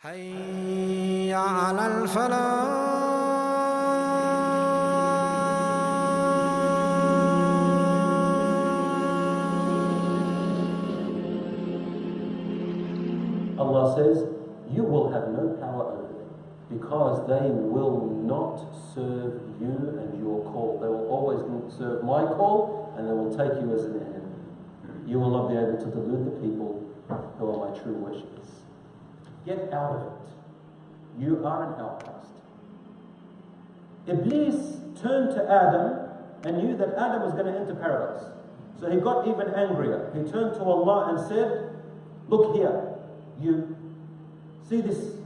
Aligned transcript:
حي 0.00 1.34
على 1.34 1.86
الفلاح 1.86 2.88
Allah 13.58 13.96
says, 13.96 14.24
You 14.70 14.84
will 14.84 15.10
have 15.10 15.30
no 15.30 15.56
power 15.60 15.82
over 15.98 16.12
them 16.14 16.30
because 16.70 17.26
they 17.26 17.50
will 17.50 18.06
not 18.22 18.62
serve 18.94 19.42
you 19.60 19.98
and 19.98 20.16
your 20.22 20.44
call. 20.44 20.78
They 20.80 20.86
will 20.86 21.08
always 21.10 21.40
serve 21.76 22.04
my 22.04 22.22
call 22.22 22.94
and 22.96 23.08
they 23.08 23.12
will 23.12 23.34
take 23.36 23.60
you 23.60 23.74
as 23.74 23.84
an 23.84 23.96
enemy. 23.98 24.38
You 25.08 25.18
will 25.18 25.30
not 25.30 25.48
be 25.48 25.56
able 25.56 25.76
to 25.76 25.90
delude 25.90 26.26
the 26.26 26.38
people 26.40 26.86
who 27.38 27.50
are 27.50 27.68
my 27.68 27.76
true 27.82 27.94
worshippers. 27.94 28.48
Get 29.48 29.72
out 29.72 29.96
of 29.96 30.02
it. 30.02 31.24
You 31.24 31.42
are 31.46 31.72
an 31.72 31.80
outcast. 31.80 32.28
Iblis 34.06 34.76
turned 35.00 35.34
to 35.36 35.42
Adam 35.50 36.10
and 36.44 36.62
knew 36.62 36.76
that 36.76 36.90
Adam 36.98 37.22
was 37.22 37.32
going 37.32 37.46
to 37.46 37.58
enter 37.58 37.74
paradise. 37.74 38.24
So 38.78 38.90
he 38.90 39.00
got 39.00 39.26
even 39.26 39.48
angrier. 39.54 40.12
He 40.14 40.30
turned 40.30 40.52
to 40.56 40.60
Allah 40.60 41.14
and 41.14 41.28
said, 41.28 41.70
Look 42.28 42.56
here, 42.56 42.92
you 43.40 43.74
see 44.68 44.82
this 44.82 45.16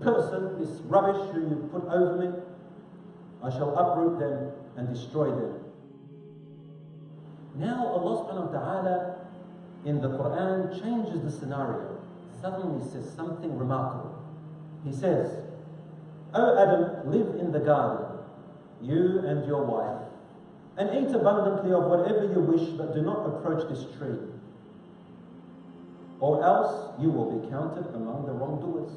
person, 0.00 0.60
this 0.60 0.80
rubbish 0.82 1.20
who 1.32 1.40
you 1.40 1.68
put 1.72 1.84
over 1.86 2.16
me? 2.18 2.38
I 3.42 3.50
shall 3.50 3.76
uproot 3.76 4.20
them 4.20 4.52
and 4.76 4.94
destroy 4.94 5.28
them. 5.28 5.58
Now 7.56 7.84
Allah 7.84 8.24
subhanahu 8.24 8.52
wa 8.52 8.60
ta'ala 8.60 9.16
in 9.84 10.00
the 10.00 10.08
Quran 10.08 10.80
changes 10.80 11.20
the 11.20 11.32
scenario. 11.32 11.91
Suddenly 12.42 12.84
says 12.90 13.08
something 13.14 13.56
remarkable. 13.56 14.20
He 14.84 14.92
says, 14.92 15.30
O 16.34 16.58
Adam, 16.58 17.08
live 17.08 17.40
in 17.40 17.52
the 17.52 17.60
garden, 17.60 18.18
you 18.82 19.20
and 19.24 19.46
your 19.46 19.62
wife, 19.62 20.08
and 20.76 20.88
eat 20.90 21.14
abundantly 21.14 21.72
of 21.72 21.84
whatever 21.84 22.24
you 22.24 22.40
wish, 22.40 22.68
but 22.70 22.94
do 22.94 23.02
not 23.02 23.26
approach 23.26 23.68
this 23.68 23.84
tree. 23.96 24.18
Or 26.18 26.44
else 26.44 27.00
you 27.00 27.10
will 27.10 27.38
be 27.38 27.48
counted 27.48 27.86
among 27.94 28.26
the 28.26 28.32
wrongdoers. 28.32 28.90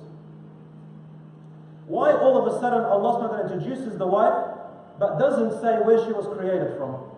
Why 1.85 2.13
all 2.13 2.47
of 2.47 2.51
a 2.51 2.59
sudden 2.59 2.83
Allah 2.83 3.43
introduces 3.43 3.99
the 3.99 4.07
wife, 4.07 4.57
but 4.97 5.19
doesn't 5.19 5.61
say 5.61 5.77
where 5.85 6.03
she 6.03 6.13
was 6.13 6.25
created 6.35 6.77
from? 6.77 7.14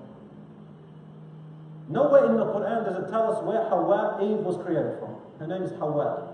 Nowhere 1.90 2.26
in 2.26 2.36
the 2.36 2.46
Quran 2.46 2.86
does 2.86 3.04
it 3.04 3.10
tell 3.10 3.32
us 3.32 3.42
where 3.44 3.64
Hawa, 3.70 4.20
Eve, 4.22 4.44
was 4.44 4.58
created 4.58 5.00
from. 5.00 5.16
Her 5.40 5.48
name 5.48 5.64
is 5.64 5.72
Hawa. 5.80 6.34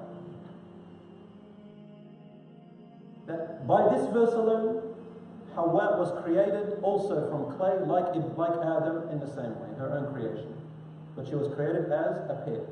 That 3.27 3.67
by 3.67 3.93
this 3.93 4.07
verse 4.11 4.33
alone, 4.33 4.95
Hawa 5.53 5.97
was 5.99 6.11
created 6.23 6.79
also 6.81 7.29
from 7.29 7.55
clay, 7.57 7.77
like, 7.85 8.15
like 8.35 8.57
Adam, 8.65 9.09
in 9.11 9.19
the 9.19 9.27
same 9.27 9.53
way, 9.61 9.69
her 9.77 9.93
own 9.93 10.11
creation. 10.13 10.53
But 11.15 11.27
she 11.27 11.35
was 11.35 11.53
created 11.53 11.85
as 11.91 12.17
a 12.29 12.41
pair. 12.45 12.65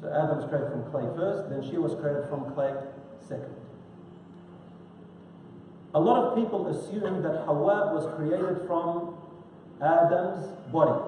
So 0.00 0.08
Adam 0.08 0.38
was 0.38 0.48
created 0.48 0.70
from 0.70 0.90
clay 0.90 1.04
first, 1.14 1.50
then 1.50 1.68
she 1.68 1.76
was 1.76 1.94
created 2.00 2.28
from 2.30 2.54
clay 2.54 2.72
second. 3.28 3.54
A 5.94 6.00
lot 6.00 6.24
of 6.24 6.36
people 6.36 6.68
assume 6.68 7.22
that 7.22 7.44
Hawa 7.44 7.92
was 7.94 8.06
created 8.16 8.66
from 8.66 9.16
Adam's 9.82 10.46
body. 10.72 11.07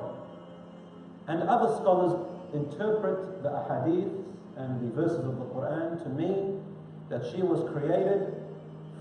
And 1.30 1.44
other 1.44 1.72
scholars 1.76 2.26
interpret 2.52 3.44
the 3.44 3.50
ahadith 3.50 4.10
and 4.56 4.80
the 4.82 4.90
verses 5.00 5.24
of 5.24 5.38
the 5.38 5.46
Quran 5.54 6.02
to 6.02 6.08
mean 6.08 6.60
that 7.08 7.22
she 7.30 7.40
was 7.40 7.62
created 7.70 8.34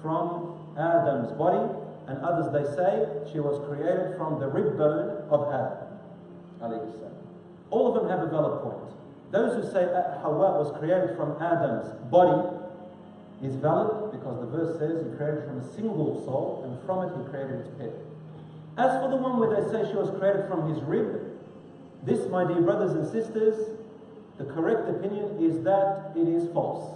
from 0.03 0.53
Adam's 0.77 1.31
body, 1.33 1.73
and 2.07 2.19
others 2.19 2.53
they 2.53 2.69
say 2.77 3.33
she 3.33 3.39
was 3.39 3.57
created 3.65 4.15
from 4.15 4.39
the 4.39 4.47
rib 4.47 4.77
bone 4.77 5.25
of 5.31 5.51
Adam. 5.51 5.89
All 7.71 7.87
of 7.87 7.95
them 7.95 8.07
have 8.09 8.21
a 8.21 8.29
valid 8.29 8.61
point. 8.61 8.93
Those 9.31 9.57
who 9.57 9.71
say 9.71 9.85
Hawa 10.21 10.61
was 10.61 10.71
created 10.77 11.17
from 11.17 11.33
Adam's 11.41 11.89
body 12.11 12.57
is 13.41 13.55
valid 13.55 14.11
because 14.11 14.39
the 14.39 14.47
verse 14.53 14.77
says 14.77 15.01
he 15.03 15.17
created 15.17 15.45
from 15.45 15.57
a 15.61 15.73
single 15.73 16.23
soul 16.25 16.61
and 16.61 16.77
from 16.85 17.09
it 17.09 17.17
he 17.17 17.29
created 17.31 17.65
his 17.65 17.69
pair. 17.79 17.93
As 18.77 19.01
for 19.01 19.09
the 19.09 19.17
one 19.17 19.39
where 19.39 19.49
they 19.49 19.65
say 19.71 19.89
she 19.89 19.97
was 19.97 20.09
created 20.19 20.47
from 20.47 20.69
his 20.73 20.83
rib, 20.83 21.28
this, 22.03 22.27
my 22.29 22.45
dear 22.45 22.61
brothers 22.61 22.91
and 22.91 23.05
sisters, 23.09 23.77
the 24.37 24.45
correct 24.45 24.89
opinion 24.89 25.37
is 25.41 25.63
that 25.63 26.11
it 26.15 26.27
is 26.27 26.51
false. 26.53 26.95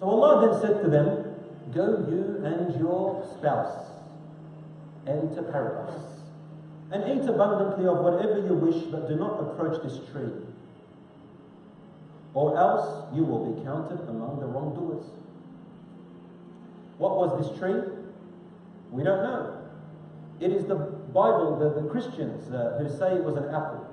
So 0.00 0.06
Allah 0.06 0.48
then 0.48 0.60
said 0.60 0.82
to 0.82 0.88
them, 0.88 1.34
Go 1.74 2.06
you 2.08 2.44
and 2.44 2.78
your 2.78 3.26
spouse, 3.38 3.86
enter 5.06 5.42
paradise, 5.42 6.20
and 6.90 7.02
eat 7.04 7.28
abundantly 7.28 7.86
of 7.86 7.98
whatever 7.98 8.38
you 8.38 8.54
wish, 8.54 8.82
but 8.84 9.08
do 9.08 9.16
not 9.16 9.40
approach 9.40 9.82
this 9.82 9.98
tree 10.12 10.30
or 12.34 12.56
else 12.58 13.14
you 13.14 13.24
will 13.24 13.52
be 13.52 13.62
counted 13.62 14.00
among 14.08 14.40
the 14.40 14.46
wrongdoers. 14.46 15.04
What 16.98 17.16
was 17.16 17.46
this 17.46 17.58
tree? 17.58 17.80
We 18.90 19.02
don't 19.02 19.22
know. 19.22 19.61
It 20.40 20.52
is 20.52 20.66
the 20.66 20.74
Bible, 20.74 21.58
the, 21.58 21.80
the 21.82 21.88
Christians 21.88 22.50
uh, 22.50 22.78
who 22.80 22.88
say 22.98 23.14
it 23.14 23.24
was 23.24 23.36
an 23.36 23.54
apple. 23.54 23.86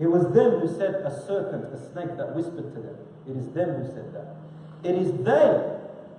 It 0.00 0.06
was 0.06 0.24
them 0.34 0.60
who 0.60 0.68
said 0.68 0.94
a 0.94 1.24
serpent, 1.26 1.72
a 1.72 1.92
snake 1.92 2.16
that 2.16 2.34
whispered 2.34 2.74
to 2.74 2.80
them. 2.80 2.96
It 3.28 3.36
is 3.36 3.48
them 3.52 3.82
who 3.82 3.86
said 3.86 4.12
that. 4.12 4.36
It 4.82 4.96
is 4.96 5.12
they 5.24 5.74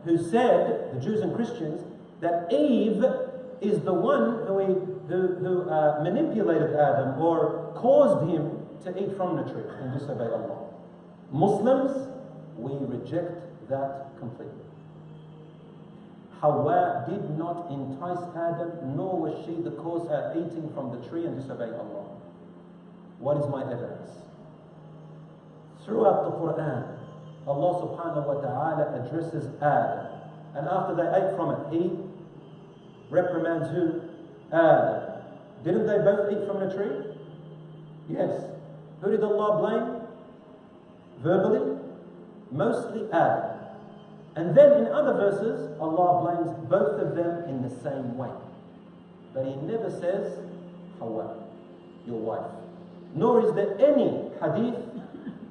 who 0.05 0.17
said, 0.17 0.93
the 0.93 0.99
Jews 1.01 1.21
and 1.21 1.35
Christians, 1.35 1.81
that 2.21 2.51
Eve 2.51 3.03
is 3.61 3.81
the 3.81 3.93
one 3.93 4.45
who, 4.47 4.59
he, 4.59 4.73
who, 5.07 5.35
who 5.35 5.69
uh, 5.69 6.01
manipulated 6.03 6.75
Adam 6.75 7.19
or 7.19 7.73
caused 7.75 8.29
him 8.29 8.65
to 8.83 9.03
eat 9.03 9.15
from 9.17 9.37
the 9.37 9.43
tree 9.43 9.63
and 9.81 9.93
disobey 9.93 10.25
Allah. 10.25 10.69
Muslims, 11.31 12.09
we 12.57 12.73
reject 12.85 13.41
that 13.69 14.17
completely. 14.19 14.64
Hawa 16.45 17.05
did 17.09 17.37
not 17.37 17.71
entice 17.71 18.21
Adam, 18.37 18.95
nor 18.95 19.17
was 19.19 19.45
she 19.45 19.61
the 19.63 19.71
cause 19.71 20.07
of 20.09 20.37
eating 20.37 20.69
from 20.75 20.91
the 20.91 21.07
tree 21.09 21.25
and 21.25 21.35
disobeying 21.35 21.73
Allah. 21.73 22.05
What 23.17 23.37
is 23.37 23.47
my 23.49 23.63
evidence? 23.63 24.11
Throughout 25.83 26.25
the 26.25 26.31
Quran, 26.37 26.97
Allah 27.47 27.71
subhanahu 27.81 28.27
wa 28.27 28.41
ta'ala 28.41 29.01
addresses 29.01 29.49
Adam. 29.61 30.05
And 30.53 30.67
after 30.69 30.93
they 30.93 31.09
ate 31.17 31.35
from 31.35 31.49
it, 31.49 31.61
he 31.73 31.91
reprimands 33.09 33.69
who? 33.69 34.01
Adam. 34.53 35.21
Didn't 35.63 35.87
they 35.87 35.97
both 35.97 36.31
eat 36.31 36.45
from 36.45 36.59
the 36.59 36.73
tree? 36.73 37.11
Yes. 38.07 38.45
Who 39.01 39.09
did 39.11 39.23
Allah 39.23 39.57
blame? 39.59 39.95
verbally, 41.25 41.77
mostly 42.51 43.07
Adam. 43.11 43.54
And 44.35 44.55
then 44.55 44.73
in 44.73 44.87
other 44.87 45.13
verses, 45.13 45.79
Allah 45.79 46.21
blames 46.21 46.69
both 46.69 46.99
of 46.99 47.15
them 47.15 47.49
in 47.49 47.61
the 47.61 47.69
same 47.69 48.17
way. 48.17 48.31
But 49.33 49.45
He 49.45 49.55
never 49.55 49.89
says, 49.89 50.39
Hawa, 50.99 51.35
your 52.05 52.19
wife. 52.19 52.51
Nor 53.13 53.45
is 53.45 53.53
there 53.53 53.73
any 53.79 54.29
hadith 54.41 54.75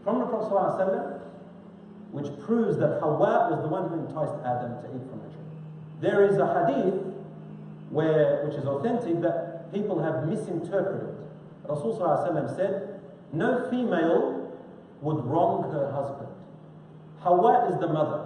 from 0.05 0.21
the 0.21 0.27
Prophet 0.27 0.53
ﷺ 0.53 1.21
which 2.13 2.31
proves 2.47 2.77
that 2.79 3.01
Hawa 3.01 3.51
was 3.51 3.61
the 3.63 3.69
one 3.69 3.89
who 3.89 4.07
enticed 4.07 4.35
Adam 4.47 4.79
to 4.83 4.89
eat 4.95 5.03
from 5.11 5.19
the 5.19 5.35
tree. 5.35 5.51
There 6.01 6.23
is 6.23 6.37
a 6.39 6.47
hadith 6.47 7.03
where, 7.91 8.45
which 8.47 8.55
is 8.55 8.67
authentic 8.67 9.21
that 9.23 9.73
people 9.73 10.01
have 10.01 10.29
misinterpreted. 10.29 11.17
Rasul 11.69 11.99
ﷺ 11.99 12.55
said, 12.55 13.01
No 13.33 13.69
female 13.69 14.53
would 15.01 15.25
wrong 15.25 15.73
her 15.73 15.91
husband. 15.91 16.29
Hawa 17.19 17.69
is 17.73 17.81
the 17.81 17.89
mother, 17.89 18.24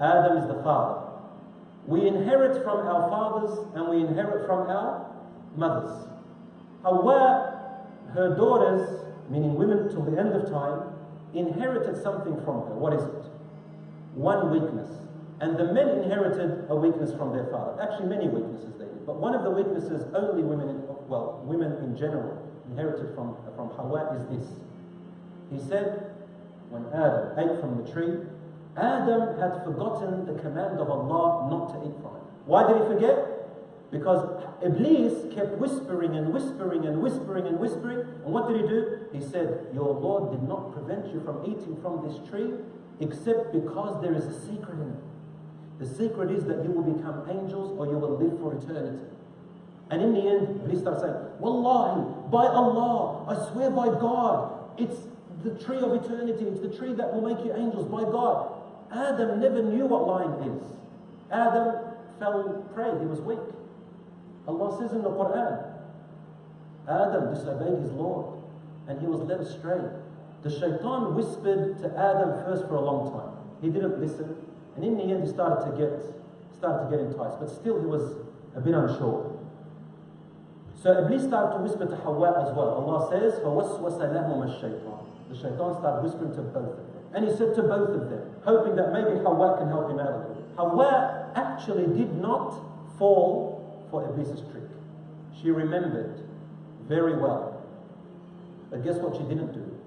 Adam 0.00 0.38
is 0.38 0.46
the 0.46 0.62
father. 0.62 1.08
We 1.86 2.06
inherit 2.06 2.62
from 2.62 2.86
our 2.86 3.08
fathers 3.08 3.58
and 3.74 3.88
we 3.88 4.00
inherit 4.00 4.46
from 4.46 4.68
our 4.68 5.10
mothers. 5.56 6.06
Hawa, 6.82 7.78
her 8.12 8.34
daughters, 8.36 9.04
meaning 9.30 9.54
women 9.54 9.88
till 9.88 10.02
the 10.02 10.18
end 10.18 10.34
of 10.34 10.48
time, 10.50 10.92
inherited 11.34 12.00
something 12.02 12.34
from 12.44 12.66
her. 12.68 12.74
What 12.74 12.92
is 12.92 13.02
it? 13.02 13.24
One 14.14 14.50
weakness. 14.50 14.88
And 15.40 15.56
the 15.56 15.72
men 15.72 15.88
inherited 16.02 16.66
a 16.68 16.76
weakness 16.76 17.12
from 17.14 17.32
their 17.32 17.46
father. 17.46 17.80
Actually, 17.80 18.08
many 18.08 18.28
weaknesses 18.28 18.74
they 18.78 18.84
did. 18.84 19.06
But 19.06 19.16
one 19.16 19.34
of 19.34 19.44
the 19.44 19.50
weaknesses 19.50 20.04
only 20.14 20.42
women, 20.42 20.82
well, 21.08 21.42
women 21.44 21.72
in 21.84 21.96
general, 21.96 22.36
inherited 22.70 23.14
from, 23.14 23.36
from 23.56 23.70
Hawa 23.70 24.14
is 24.16 24.26
this. 24.38 24.48
He 25.50 25.58
said, 25.68 26.12
when 26.70 26.84
Adam 26.92 27.38
ate 27.38 27.60
from 27.60 27.82
the 27.82 27.90
tree, 27.90 28.18
Adam 28.76 29.38
had 29.38 29.64
forgotten 29.64 30.26
the 30.26 30.40
command 30.40 30.78
of 30.78 30.90
Allah 30.90 31.50
not 31.50 31.72
to 31.72 31.88
eat 31.88 31.94
from 32.00 32.16
it. 32.16 32.22
Why 32.46 32.66
did 32.66 32.82
he 32.82 32.88
forget? 32.88 33.38
Because 33.90 34.42
Iblis 34.62 35.34
kept 35.34 35.58
whispering 35.58 36.14
and 36.14 36.32
whispering 36.32 36.84
and 36.84 37.00
whispering 37.02 37.46
and 37.46 37.58
whispering. 37.58 38.00
And 38.24 38.32
what 38.32 38.48
did 38.48 38.60
he 38.60 38.68
do? 38.68 39.06
He 39.12 39.20
said, 39.20 39.66
Your 39.72 39.94
Lord 39.94 40.32
did 40.32 40.42
not 40.42 40.72
prevent 40.72 41.06
you 41.12 41.20
from 41.24 41.44
eating 41.44 41.78
from 41.80 42.06
this 42.06 42.16
tree 42.28 42.52
except 43.00 43.52
because 43.52 44.02
there 44.02 44.14
is 44.14 44.26
a 44.26 44.40
secret 44.46 44.74
in 44.74 44.90
it. 44.90 45.02
The 45.78 45.86
secret 45.86 46.30
is 46.30 46.44
that 46.44 46.64
you 46.64 46.70
will 46.70 46.82
become 46.92 47.24
angels 47.30 47.78
or 47.78 47.86
you 47.86 47.98
will 47.98 48.18
live 48.18 48.38
for 48.40 48.54
eternity. 48.54 49.04
And 49.90 50.02
in 50.02 50.12
the 50.12 50.20
end, 50.20 50.60
Iblis 50.64 50.80
started 50.80 51.00
saying, 51.00 51.14
Wallahi, 51.38 52.28
by 52.30 52.46
Allah, 52.46 53.24
I 53.28 53.52
swear 53.52 53.70
by 53.70 53.86
God, 53.86 54.52
it's 54.76 54.96
the 55.44 55.50
tree 55.64 55.78
of 55.78 55.94
eternity, 55.94 56.44
it's 56.44 56.60
the 56.60 56.76
tree 56.76 56.92
that 56.94 57.14
will 57.14 57.22
make 57.22 57.44
you 57.44 57.54
angels, 57.54 57.86
by 57.86 58.02
God. 58.02 58.57
Adam 58.91 59.39
never 59.39 59.61
knew 59.61 59.85
what 59.85 60.07
lying 60.07 60.53
is. 60.53 60.63
Adam 61.31 61.75
fell 62.19 62.65
prey, 62.73 62.91
he 62.99 63.05
was 63.05 63.19
weak. 63.21 63.39
Allah 64.47 64.77
says 64.77 64.91
in 64.91 65.01
the 65.01 65.09
Quran, 65.09 65.63
Adam 66.87 67.33
disobeyed 67.33 67.81
his 67.81 67.91
Lord 67.91 68.41
and 68.87 68.99
he 68.99 69.07
was 69.07 69.21
led 69.21 69.39
astray. 69.39 69.81
The 70.43 70.49
shaitan 70.49 71.15
whispered 71.15 71.79
to 71.79 71.87
Adam 71.97 72.43
first 72.43 72.67
for 72.67 72.75
a 72.75 72.81
long 72.81 73.11
time. 73.11 73.31
He 73.61 73.69
didn't 73.69 73.99
listen. 73.99 74.35
And 74.75 74.83
in 74.83 74.97
the 74.97 75.03
end 75.03 75.23
he 75.23 75.29
started 75.29 75.71
to 75.71 75.77
get 75.77 75.99
started 76.57 76.89
to 76.89 76.97
get 76.97 77.05
enticed, 77.05 77.39
but 77.39 77.49
still 77.49 77.79
he 77.79 77.85
was 77.85 78.15
a 78.55 78.61
bit 78.61 78.73
unsure. 78.73 79.39
So 80.81 81.05
Iblis 81.05 81.23
started 81.23 81.57
to 81.57 81.63
whisper 81.63 81.85
to 81.85 81.95
Hawa 81.95 82.43
as 82.43 82.53
well. 82.55 82.75
Allah 82.75 83.07
says, 83.09 83.39
فَوَسْوَسَ 83.39 83.99
لَهُمَ 83.99 84.39
الشَّيْطَانِ 84.43 84.99
The 85.29 85.35
shaitan 85.35 85.79
started 85.79 86.03
whispering 86.03 86.35
to 86.35 86.41
both 86.41 86.77
of 86.77 86.86
them. 86.86 86.86
And 87.14 87.26
he 87.26 87.34
said 87.36 87.54
to 87.56 87.62
both 87.62 87.90
of 87.90 88.10
them, 88.10 88.30
hoping 88.44 88.76
that 88.76 88.92
maybe 88.92 89.18
Hawa 89.22 89.58
can 89.58 89.68
help 89.68 89.90
him 89.90 89.98
out. 89.98 90.36
Hawa 90.56 91.32
actually 91.34 91.86
did 91.96 92.14
not 92.16 92.50
fall 92.98 93.86
for 93.90 94.08
Iblis' 94.08 94.40
trick. 94.50 94.64
She 95.40 95.50
remembered 95.50 96.20
very 96.86 97.16
well. 97.16 97.62
But 98.70 98.84
guess 98.84 98.96
what 98.96 99.16
she 99.16 99.22
didn't 99.22 99.52
do? 99.52 99.78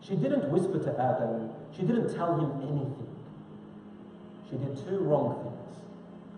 She 0.00 0.14
didn't 0.14 0.48
whisper 0.50 0.78
to 0.78 1.00
Adam. 1.00 1.50
She 1.76 1.82
didn't 1.82 2.14
tell 2.14 2.38
him 2.38 2.50
anything. 2.62 3.08
She 4.48 4.56
did 4.56 4.76
two 4.86 4.98
wrong 4.98 5.34
things. 5.42 5.82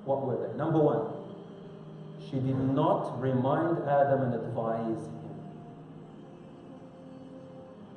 What 0.04 0.26
were 0.26 0.48
they? 0.48 0.56
Number 0.56 0.78
one, 0.78 1.12
she 2.24 2.36
did 2.36 2.58
not 2.58 3.20
remind 3.20 3.86
Adam 3.86 4.22
and 4.22 4.34
advise 4.34 5.06
him. 5.06 5.14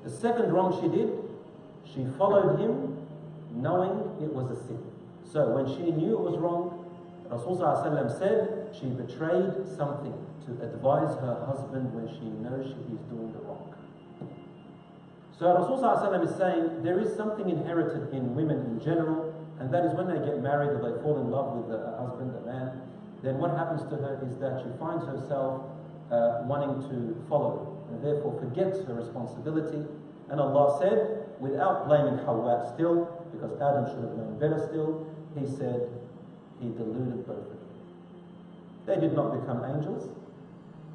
The 0.03 0.09
second 0.09 0.51
wrong 0.51 0.77
she 0.81 0.87
did, 0.89 1.09
she 1.93 2.05
followed 2.17 2.59
him 2.59 2.97
knowing 3.53 4.23
it 4.23 4.31
was 4.31 4.49
a 4.51 4.67
sin. 4.67 4.79
So 5.31 5.51
when 5.51 5.67
she 5.67 5.91
knew 5.91 6.13
it 6.13 6.19
was 6.19 6.37
wrong, 6.37 6.81
Rasulullah 7.29 8.19
said 8.19 8.75
she 8.75 8.87
betrayed 8.87 9.67
something 9.77 10.13
to 10.45 10.51
advise 10.63 11.15
her 11.19 11.45
husband 11.47 11.93
when 11.93 12.07
she 12.07 12.27
knows 12.43 12.67
she 12.67 12.83
is 12.91 13.01
doing 13.07 13.31
the 13.31 13.39
wrong. 13.39 13.73
So 15.37 15.47
Rasulullah 15.47 16.23
is 16.23 16.35
saying 16.35 16.83
there 16.83 16.99
is 16.99 17.15
something 17.15 17.49
inherited 17.49 18.13
in 18.13 18.35
women 18.35 18.59
in 18.67 18.79
general, 18.83 19.33
and 19.59 19.73
that 19.73 19.85
is 19.85 19.93
when 19.93 20.07
they 20.07 20.19
get 20.25 20.41
married 20.41 20.69
or 20.69 20.81
they 20.83 21.01
fall 21.01 21.19
in 21.19 21.31
love 21.31 21.55
with 21.55 21.75
a 21.75 21.97
husband, 21.97 22.35
a 22.35 22.45
man, 22.45 22.81
then 23.23 23.37
what 23.37 23.51
happens 23.55 23.81
to 23.83 23.95
her 23.97 24.19
is 24.25 24.37
that 24.37 24.61
she 24.65 24.69
finds 24.79 25.05
herself 25.05 25.69
uh, 26.11 26.41
wanting 26.45 26.81
to 26.89 27.15
follow 27.29 27.77
and 27.89 28.03
therefore 28.03 28.37
forgets 28.41 28.81
her 28.87 28.93
responsibility. 28.93 29.85
And 30.29 30.39
Allah 30.39 30.77
said, 30.81 31.20
without 31.41 31.87
blaming 31.87 32.19
Hawa 32.19 32.71
still, 32.73 33.25
because 33.33 33.51
Adam 33.59 33.85
should 33.89 34.03
have 34.05 34.15
known 34.15 34.37
better 34.39 34.59
still, 34.69 35.07
He 35.37 35.47
said, 35.47 35.89
He 36.59 36.69
deluded 36.69 37.25
both 37.25 37.37
of 37.37 37.49
them. 37.49 37.57
They 38.85 38.95
did 38.99 39.13
not 39.13 39.39
become 39.39 39.65
angels. 39.65 40.07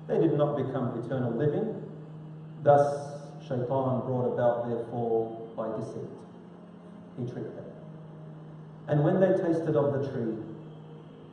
They 0.06 0.18
did 0.18 0.34
not 0.38 0.56
become 0.56 1.02
eternal 1.04 1.32
living. 1.32 1.82
Thus, 2.62 3.18
Shaitan 3.42 4.06
brought 4.06 4.32
about 4.32 4.68
their 4.68 4.84
fall 4.86 5.50
by 5.56 5.68
deceit. 5.76 6.10
He 7.18 7.24
tricked 7.24 7.56
them. 7.56 7.64
And 8.88 9.02
when 9.02 9.18
they 9.18 9.32
tasted 9.32 9.74
of 9.74 9.92
the 9.98 10.08
tree, 10.12 10.34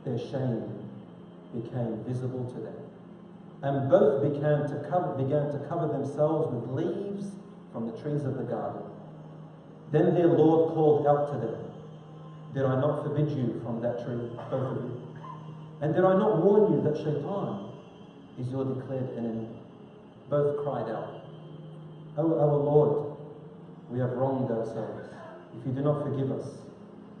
their 0.04 0.18
shame 0.18 0.64
became 1.54 2.02
visible 2.04 2.50
to 2.52 2.60
them. 2.60 2.74
And 3.62 3.88
both 3.88 4.22
began 4.22 4.66
to 4.68 4.88
cover, 4.90 5.14
began 5.14 5.52
to 5.52 5.58
cover 5.68 5.86
themselves 5.86 6.52
with 6.52 6.84
leaves 6.84 7.30
from 7.72 7.86
the 7.86 7.96
trees 8.02 8.24
of 8.24 8.36
the 8.36 8.42
garden. 8.42 8.82
Then 9.94 10.12
their 10.12 10.26
Lord 10.26 10.74
called 10.74 11.06
out 11.06 11.30
to 11.32 11.38
them, 11.38 11.54
Did 12.52 12.64
I 12.64 12.80
not 12.80 13.04
forbid 13.04 13.30
you 13.30 13.60
from 13.62 13.80
that 13.82 14.04
tree, 14.04 14.28
both 14.50 14.76
of 14.76 14.82
you? 14.82 15.00
And 15.82 15.94
did 15.94 16.04
I 16.04 16.18
not 16.18 16.42
warn 16.42 16.72
you 16.72 16.82
that 16.82 16.96
Shaitan 16.96 17.70
is 18.36 18.50
your 18.50 18.64
declared 18.64 19.16
enemy? 19.16 19.46
Both 20.28 20.64
cried 20.64 20.90
out, 20.90 21.22
O 22.18 22.40
our 22.40 22.56
Lord, 22.56 23.16
we 23.88 24.00
have 24.00 24.10
wronged 24.14 24.50
ourselves. 24.50 25.10
If 25.60 25.64
you 25.64 25.72
do 25.72 25.82
not 25.82 26.02
forgive 26.02 26.32
us 26.32 26.48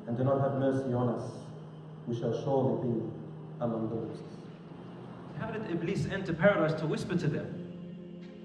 and 0.08 0.18
do 0.18 0.24
not 0.24 0.40
have 0.40 0.54
mercy 0.58 0.92
on 0.94 1.10
us, 1.10 1.30
we 2.08 2.18
shall 2.18 2.34
surely 2.42 2.88
be 2.88 3.02
among 3.60 3.88
the 3.88 3.94
losers. 3.94 4.18
How 5.38 5.52
did 5.52 5.70
Iblis 5.70 6.06
enter 6.06 6.32
paradise 6.34 6.74
to 6.80 6.88
whisper 6.88 7.14
to 7.14 7.28
them? 7.28 7.54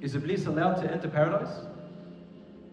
Is 0.02 0.14
Iblis 0.14 0.46
allowed 0.46 0.76
to 0.84 0.92
enter 0.92 1.08
paradise? 1.08 1.66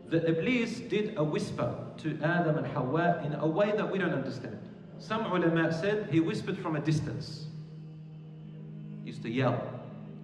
The 0.09 0.29
Iblis 0.29 0.81
did 0.81 1.15
a 1.17 1.25
whisper 1.25 1.75
to 1.99 2.19
Adam 2.23 2.59
and 2.59 2.67
Hawa 2.67 3.23
in 3.25 3.35
a 3.35 3.47
way 3.47 3.73
that 3.77 3.91
we 3.91 3.99
don't 3.99 4.15
understand. 4.15 4.59
Some 4.99 5.27
ulama 5.27 5.73
said 5.73 6.09
he 6.11 6.21
whispered 6.21 6.59
from 6.59 6.77
a 6.77 6.81
distance. 6.81 7.47
He 9.03 9.11
used 9.11 9.23
to 9.23 9.31
yell. 9.31 9.61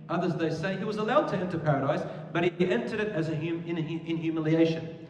Others 0.08 0.34
they 0.34 0.50
say 0.50 0.76
he 0.76 0.84
was 0.84 0.96
allowed 0.96 1.28
to 1.28 1.36
enter 1.36 1.58
paradise, 1.58 2.02
but 2.32 2.44
he 2.44 2.70
entered 2.70 3.00
it 3.00 3.08
as 3.12 3.28
a 3.28 3.34
hum, 3.34 3.64
in, 3.66 3.78
in 3.78 4.16
humiliation. 4.16 5.06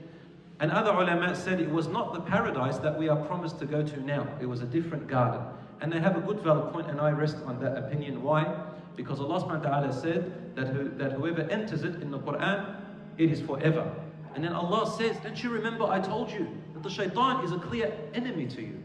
And 0.60 0.70
other 0.70 0.90
ulama 0.90 1.34
said 1.34 1.60
it 1.60 1.70
was 1.70 1.88
not 1.88 2.14
the 2.14 2.20
paradise 2.20 2.78
that 2.78 2.98
we 2.98 3.08
are 3.08 3.16
promised 3.26 3.58
to 3.58 3.66
go 3.66 3.82
to 3.82 4.00
now. 4.00 4.26
It 4.40 4.46
was 4.46 4.62
a 4.62 4.66
different 4.66 5.06
garden. 5.06 5.42
And 5.80 5.92
they 5.92 5.98
have 5.98 6.16
a 6.16 6.20
good 6.20 6.40
valid 6.40 6.72
point, 6.72 6.88
and 6.88 7.00
I 7.00 7.10
rest 7.10 7.36
on 7.46 7.60
that 7.60 7.76
opinion. 7.76 8.22
Why? 8.22 8.46
Because 8.94 9.20
Allah 9.20 9.92
said 9.92 10.54
that, 10.54 10.68
who, 10.68 10.88
that 10.98 11.12
whoever 11.12 11.42
enters 11.42 11.82
it 11.82 12.00
in 12.00 12.10
the 12.10 12.20
Quran, 12.20 12.76
it 13.18 13.32
is 13.32 13.40
forever. 13.40 13.92
And 14.34 14.42
then 14.42 14.52
Allah 14.52 14.90
says, 14.96 15.16
Don't 15.22 15.42
you 15.42 15.50
remember 15.50 15.84
I 15.84 16.00
told 16.00 16.30
you 16.30 16.48
that 16.74 16.82
the 16.82 16.90
shaitan 16.90 17.44
is 17.44 17.52
a 17.52 17.58
clear 17.58 17.92
enemy 18.14 18.46
to 18.46 18.62
you? 18.62 18.82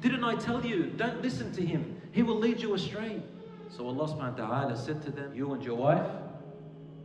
Didn't 0.00 0.24
I 0.24 0.34
tell 0.34 0.64
you, 0.64 0.92
don't 0.96 1.22
listen 1.22 1.52
to 1.52 1.64
him? 1.64 2.00
He 2.12 2.22
will 2.22 2.38
lead 2.38 2.60
you 2.60 2.74
astray. 2.74 3.22
So 3.70 3.86
Allah 3.86 4.06
subhanahu 4.08 4.38
wa 4.38 4.46
ta'ala 4.46 4.76
said 4.76 5.02
to 5.02 5.10
them, 5.10 5.34
You 5.34 5.52
and 5.52 5.64
your 5.64 5.76
wife 5.76 6.10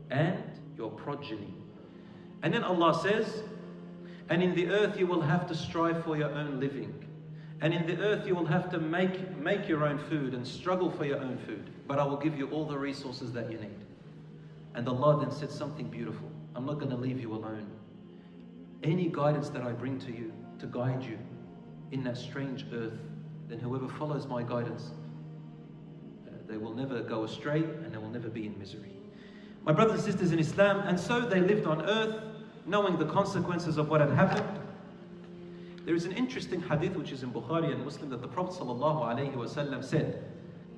and 0.10 0.44
your 0.78 0.92
progeny. 0.92 1.54
And 2.44 2.54
then 2.54 2.64
Allah 2.64 3.00
says, 3.02 3.44
And 4.30 4.44
in 4.44 4.54
the 4.56 4.68
earth 4.70 5.00
you 5.00 5.08
will 5.08 5.22
have 5.22 5.48
to 5.48 5.56
strive 5.56 6.04
for 6.04 6.18
your 6.18 6.30
own 6.30 6.60
living. 6.60 6.94
And 7.62 7.74
in 7.74 7.86
the 7.86 8.02
earth 8.02 8.28
you 8.28 8.36
will 8.36 8.46
have 8.46 8.70
to 8.72 8.80
make, 8.80 9.38
make 9.38 9.68
your 9.68 9.86
own 9.86 9.98
food 9.98 10.34
and 10.34 10.46
struggle 10.46 10.92
for 10.92 11.06
your 11.06 11.20
own 11.20 11.38
food. 11.46 11.70
But 11.88 12.00
I 12.00 12.06
will 12.06 12.18
give 12.18 12.38
you 12.38 12.50
all 12.50 12.66
the 12.66 12.78
resources 12.78 13.34
that 13.34 13.52
you 13.52 13.58
need. 13.58 13.80
And 14.76 14.88
Allah 14.88 15.20
then 15.22 15.32
said 15.32 15.52
something 15.52 15.88
beautiful. 15.88 16.30
I'm 16.56 16.66
not 16.66 16.80
going 16.80 16.92
to 16.92 16.98
leave 16.98 17.20
you 17.20 17.34
alone. 17.34 17.68
Any 18.84 19.08
guidance 19.08 19.50
that 19.50 19.62
I 19.62 19.72
bring 19.72 20.00
to 20.00 20.12
you 20.12 20.32
to 20.60 20.68
guide 20.68 21.04
you 21.04 21.18
in 21.92 22.04
that 22.04 22.18
strange 22.18 22.66
earth, 22.74 22.94
then 23.48 23.60
whoever 23.60 23.88
follows 23.88 24.28
my 24.28 24.44
guidance, 24.44 24.92
uh, 26.28 26.32
they 26.48 26.58
will 26.58 26.74
never 26.74 27.02
go 27.02 27.24
astray 27.24 27.64
and 27.64 27.94
they 27.94 27.98
will 27.98 28.10
never 28.10 28.30
be 28.30 28.46
in 28.46 28.58
misery. 28.58 28.94
My 29.64 29.74
brothers 29.74 30.04
and 30.06 30.14
sisters 30.14 30.32
in 30.32 30.40
Islam, 30.40 30.80
and 30.88 31.00
so 31.00 31.22
they 31.22 31.42
lived 31.42 31.66
on 31.66 31.82
earth 31.84 32.24
knowing 32.66 32.98
the 32.98 33.06
consequences 33.06 33.78
of 33.78 33.90
what 33.90 34.02
had 34.02 34.12
happened 34.12 34.60
there 35.90 35.96
is 35.96 36.06
an 36.06 36.12
interesting 36.12 36.62
hadith 36.62 36.96
which 36.96 37.12
is 37.12 37.24
in 37.24 37.32
Bukhari 37.32 37.74
and 37.74 37.84
Muslim 37.84 38.12
that 38.12 38.22
the 38.22 38.28
Prophet 38.28 38.62
ﷺ 38.64 39.84
said, 39.84 40.24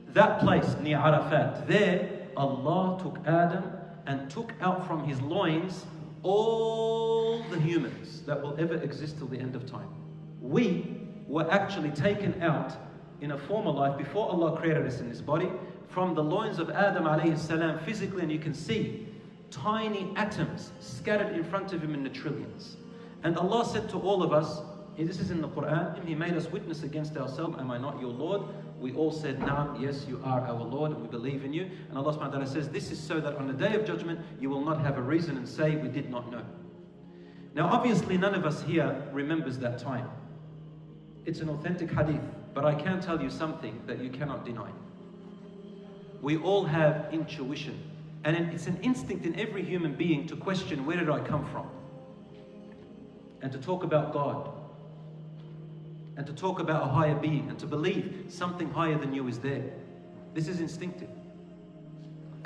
That 0.08 0.40
place 0.40 0.78
near 0.82 1.00
Arafat, 1.00 1.68
there 1.68 2.30
Allah 2.38 2.98
took 3.04 3.18
Adam 3.28 3.62
and 4.06 4.30
took 4.30 4.54
out 4.62 4.88
from 4.88 5.04
his 5.04 5.22
loins 5.22 5.86
all 6.24 7.44
the 7.50 7.60
humans 7.60 8.22
that 8.24 8.42
will 8.42 8.56
ever 8.60 8.76
exist 8.76 9.18
till 9.18 9.28
the 9.28 9.38
end 9.38 9.56
of 9.56 9.66
time. 9.66 9.90
We 10.42 10.98
were 11.28 11.50
actually 11.52 11.92
taken 11.92 12.42
out 12.42 12.74
in 13.22 13.32
a 13.32 13.38
former 13.38 13.72
life 13.72 13.98
before 13.98 14.30
Allah 14.30 14.58
created 14.58 14.86
us 14.86 15.00
in 15.00 15.10
this 15.10 15.22
body 15.22 15.50
from 15.88 16.16
the 16.16 16.24
loins 16.24 16.60
of 16.60 16.70
Adam 16.70 17.04
alayhi 17.04 17.38
salam 17.38 17.80
physically 17.80 18.22
and 18.22 18.32
you 18.32 18.40
can 18.40 18.54
see 18.54 19.08
tiny 19.50 20.12
atoms 20.16 20.72
scattered 20.80 21.36
in 21.36 21.44
front 21.44 21.74
of 21.74 21.82
him 21.82 21.94
in 21.94 22.04
the 22.04 22.10
trillions. 22.10 22.78
And 23.24 23.38
Allah 23.38 23.66
said 23.66 23.90
to 23.90 24.00
all 24.00 24.24
of 24.24 24.32
us, 24.34 24.62
this 24.98 25.20
is 25.20 25.32
in 25.32 25.42
the 25.42 25.48
Quran. 25.48 26.06
He 26.06 26.16
made 26.16 26.34
us 26.34 26.48
witness 26.52 26.84
against 26.84 27.18
ourselves. 27.18 27.58
Am 27.60 27.72
I 27.72 27.78
not 27.78 28.00
your 28.00 28.12
Lord? 28.12 28.44
We 28.82 28.94
all 28.94 29.12
said, 29.12 29.40
Naam, 29.40 29.80
yes, 29.80 30.06
you 30.10 30.20
are 30.24 30.42
our 30.42 30.64
Lord, 30.64 30.92
and 30.92 31.02
we 31.02 31.08
believe 31.08 31.46
in 31.46 31.54
you. 31.54 31.70
And 31.90 31.98
Allah 31.98 32.14
subhanahu 32.14 32.20
wa 32.20 32.30
ta'ala 32.30 32.48
says, 32.48 32.68
This 32.68 32.92
is 32.92 33.00
so 33.00 33.20
that 33.20 33.36
on 33.36 33.48
the 33.48 33.54
day 33.54 33.76
of 33.76 33.86
judgment, 33.86 34.20
you 34.40 34.50
will 34.50 34.66
not 34.66 34.82
have 34.82 34.98
a 34.98 35.02
reason 35.02 35.38
and 35.38 35.48
say, 35.48 35.76
We 35.76 35.88
did 35.88 36.10
not 36.10 36.32
know. 36.32 36.44
Now, 37.54 37.68
obviously, 37.68 38.18
none 38.18 38.34
of 38.34 38.44
us 38.44 38.64
here 38.64 39.08
remembers 39.12 39.60
that 39.60 39.78
time. 39.78 40.10
It's 41.26 41.42
an 41.42 41.50
authentic 41.50 41.92
hadith, 41.92 42.24
but 42.56 42.66
I 42.66 42.74
can 42.74 43.00
tell 43.00 43.22
you 43.22 43.30
something 43.30 43.80
that 43.86 44.00
you 44.02 44.10
cannot 44.10 44.46
deny. 44.46 44.72
We 46.22 46.38
all 46.38 46.64
have 46.66 47.10
intuition. 47.12 47.80
And 48.24 48.36
it's 48.54 48.68
an 48.68 48.80
instinct 48.82 49.26
in 49.26 49.40
every 49.40 49.64
human 49.64 49.96
being 49.96 50.28
to 50.28 50.36
question 50.36 50.86
where 50.86 50.98
did 50.98 51.10
I 51.10 51.20
come 51.20 51.46
from? 51.52 51.70
And 53.42 53.52
to 53.52 53.60
talk 53.60 53.84
about 53.84 54.14
God. 54.14 54.50
And 56.22 56.28
to 56.28 56.34
talk 56.34 56.60
about 56.60 56.84
a 56.84 56.86
higher 56.86 57.16
being 57.16 57.50
and 57.50 57.58
to 57.58 57.66
believe 57.66 58.26
something 58.28 58.70
higher 58.70 58.96
than 58.96 59.12
you 59.12 59.28
is 59.28 59.40
there. 59.40 59.64
This 60.36 60.48
is 60.48 60.60
instinctive. 60.60 61.10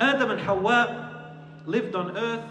Adam 0.00 0.30
and 0.30 0.40
Hawa 0.40 1.36
lived 1.66 1.94
on 1.94 2.16
earth. 2.16 2.50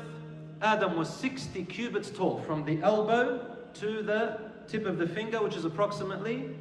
Adam 0.61 0.95
was 0.95 1.09
60 1.09 1.63
cubits 1.63 2.11
tall 2.11 2.43
from 2.43 2.63
the 2.63 2.79
elbow 2.83 3.57
to 3.73 4.03
the 4.03 4.39
tip 4.67 4.85
of 4.85 4.99
the 4.99 5.07
finger, 5.07 5.41
which 5.41 5.55
is 5.55 5.65
approximately 5.65 6.51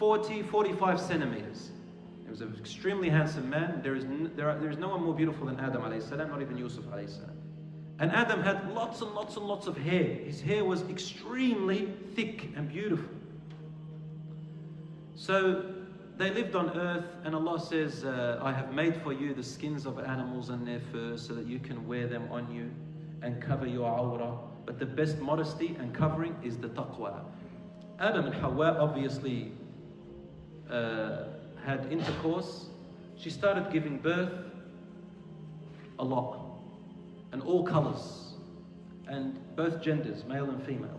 40, 0.00 0.42
45 0.42 1.00
centimeters. 1.00 1.70
He 2.24 2.30
was 2.30 2.40
an 2.40 2.56
extremely 2.58 3.08
handsome 3.08 3.48
man. 3.48 3.80
There 3.80 3.94
is, 3.94 4.06
there, 4.34 4.50
are, 4.50 4.58
there 4.58 4.70
is 4.70 4.78
no 4.78 4.88
one 4.88 5.04
more 5.04 5.14
beautiful 5.14 5.46
than 5.46 5.60
Adam, 5.60 5.82
salam, 6.00 6.30
not 6.30 6.42
even 6.42 6.58
Yusuf. 6.58 6.82
salam. 6.82 7.36
And 8.00 8.10
Adam 8.10 8.42
had 8.42 8.72
lots 8.72 9.02
and 9.02 9.12
lots 9.12 9.36
and 9.36 9.46
lots 9.46 9.68
of 9.68 9.76
hair. 9.76 10.02
His 10.02 10.40
hair 10.40 10.64
was 10.64 10.82
extremely 10.90 11.94
thick 12.16 12.48
and 12.56 12.68
beautiful. 12.68 13.19
So 15.20 15.62
they 16.16 16.30
lived 16.30 16.54
on 16.54 16.70
earth, 16.78 17.04
and 17.24 17.34
Allah 17.34 17.60
says, 17.60 18.06
uh, 18.06 18.40
I 18.42 18.52
have 18.54 18.72
made 18.72 19.02
for 19.02 19.12
you 19.12 19.34
the 19.34 19.42
skins 19.42 19.84
of 19.84 19.98
animals 19.98 20.48
and 20.48 20.66
their 20.66 20.80
fur 20.80 21.18
so 21.18 21.34
that 21.34 21.44
you 21.44 21.58
can 21.58 21.86
wear 21.86 22.06
them 22.06 22.26
on 22.32 22.50
you 22.50 22.70
and 23.20 23.38
cover 23.38 23.66
your 23.66 23.90
awrah. 23.90 24.38
But 24.64 24.78
the 24.78 24.86
best 24.86 25.18
modesty 25.18 25.76
and 25.78 25.92
covering 25.92 26.34
is 26.42 26.56
the 26.56 26.68
taqwa. 26.68 27.20
Adam 27.98 28.24
and 28.24 28.34
Hawa 28.34 28.78
obviously 28.80 29.52
uh, 30.70 31.24
had 31.66 31.92
intercourse. 31.92 32.68
She 33.18 33.28
started 33.28 33.70
giving 33.70 33.98
birth 33.98 34.32
a 35.98 36.04
lot, 36.04 36.62
and 37.32 37.42
all 37.42 37.62
colors, 37.62 38.36
and 39.06 39.38
both 39.54 39.82
genders, 39.82 40.24
male 40.24 40.48
and 40.48 40.64
female. 40.64 40.98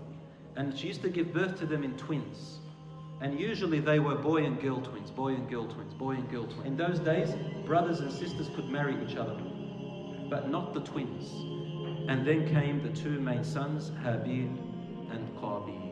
And 0.58 0.78
she 0.78 0.86
used 0.90 1.02
to 1.02 1.10
give 1.10 1.34
birth 1.34 1.58
to 1.58 1.66
them 1.66 1.84
in 1.84 1.98
twins. 1.98 2.60
And 3.22 3.40
usually 3.40 3.80
they 3.80 4.00
were 4.00 4.16
boy 4.16 4.46
and 4.46 4.60
girl 4.60 4.82
twins, 4.82 5.12
boy 5.12 5.36
and 5.36 5.48
girl 5.48 5.68
twins, 5.68 5.94
boy 5.94 6.12
and 6.14 6.30
girl 6.32 6.48
twins. 6.48 6.66
In 6.66 6.76
those 6.76 6.98
days, 6.98 7.30
brothers 7.66 8.00
and 8.00 8.12
sisters 8.12 8.50
could 8.56 8.68
marry 8.68 8.98
each 9.08 9.16
other, 9.16 9.38
but 10.28 10.50
not 10.50 10.74
the 10.74 10.82
twins. 10.82 11.32
And 12.10 12.26
then 12.26 12.52
came 12.52 12.82
the 12.82 12.90
two 12.90 13.20
main 13.20 13.44
sons, 13.44 13.92
Habil 14.04 14.50
and 15.12 15.38
Qabil. 15.38 15.91